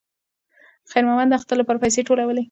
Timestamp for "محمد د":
1.07-1.33